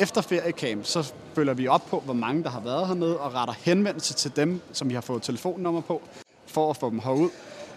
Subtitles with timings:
[0.00, 3.54] efter feriecamp, så følger vi op på, hvor mange der har været hernede, og retter
[3.58, 6.02] henvendelse til dem, som vi har fået telefonnummer på,
[6.46, 7.28] for at få dem herud.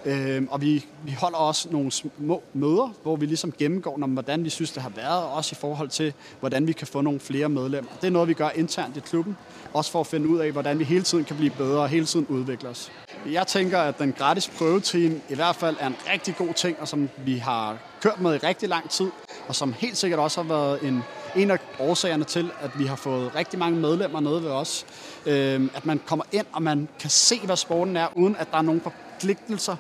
[0.05, 4.44] Øh, og vi, vi holder også nogle små møder, hvor vi ligesom gennemgår, om, hvordan
[4.44, 7.19] vi synes, det har været, og også i forhold til, hvordan vi kan få nogle
[7.19, 7.92] flere medlemmer.
[8.01, 9.38] Det er noget, vi gør internt i klubben,
[9.74, 12.06] også for at finde ud af, hvordan vi hele tiden kan blive bedre og hele
[12.06, 12.92] tiden udvikle os.
[13.31, 16.88] Jeg tænker, at den gratis prøveteam i hvert fald er en rigtig god ting, og
[16.88, 19.12] som vi har kørt med i rigtig lang tid,
[19.48, 21.03] og som helt sikkert også har været en,
[21.35, 24.85] en af årsagerne til, at vi har fået rigtig mange medlemmer nede ved os.
[25.26, 28.58] Øh, at man kommer ind, og man kan se, hvad sporten er, uden at der
[28.58, 29.75] er nogen forpligtelser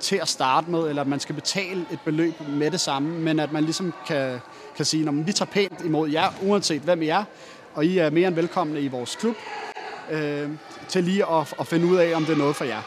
[0.00, 3.40] til at starte med, eller at man skal betale et beløb med det samme, men
[3.40, 4.38] at man ligesom kan,
[4.76, 7.24] kan sige, at vi tager pænt imod jer, uanset hvem I er,
[7.74, 9.36] og I er mere end velkomne i vores klub,
[10.10, 10.48] øh,
[10.88, 12.82] til lige at, at finde ud af, om det er noget for jer.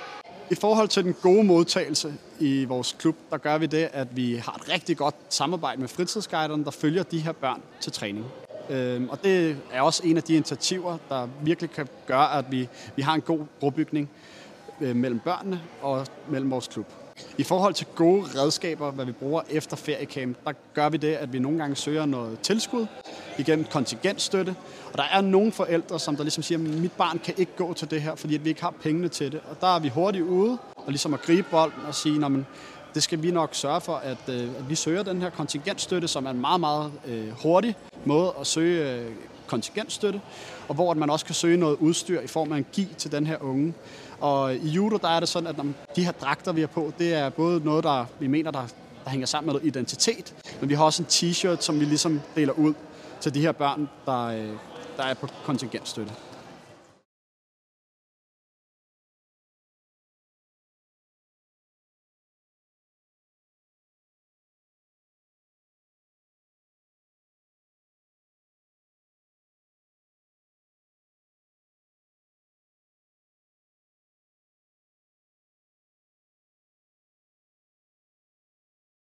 [0.50, 4.36] I forhold til den gode modtagelse i vores klub, der gør vi det, at vi
[4.36, 8.26] har et rigtig godt samarbejde med fritidsguiderne, der følger de her børn til træning.
[8.70, 12.70] Øh, og det er også en af de initiativer, der virkelig kan gøre, at vi,
[12.96, 14.10] vi har en god brobygning
[14.82, 16.86] øh, mellem børnene og mellem vores klub.
[17.38, 21.34] I forhold til gode redskaber, hvad vi bruger efter feriecamp, der gør vi det, at
[21.34, 22.88] vi nogle gange søger noget tilskud
[23.38, 24.56] igen kontingentstøtte.
[24.92, 27.74] Og der er nogle forældre, som der ligesom siger, at mit barn kan ikke gå
[27.74, 29.42] til det her, fordi vi ikke har pengene til det.
[29.50, 32.32] Og der er vi hurtigt ude og ligesom at gribe bolden og sige, at
[32.94, 36.26] det skal vi nok sørge for, at, øh, at vi søger den her kontingentstøtte, som
[36.26, 37.76] er en meget, meget øh, hurtig
[38.06, 39.12] måde at søge øh,
[39.48, 40.22] kontingentstøtte,
[40.68, 43.28] og hvor man også kan søge noget udstyr i form af en gi til den
[43.28, 43.74] her unge.
[44.20, 45.56] Og i judo, der er det sådan, at
[45.96, 48.68] de her dragter, vi har på, det er både noget, der vi mener, der,
[49.04, 52.54] der hænger sammen med identitet, men vi har også en t-shirt, som vi ligesom deler
[52.54, 52.74] ud
[53.26, 54.50] til de her børn, der, øh,
[54.98, 56.14] der er på kontingentstøtte.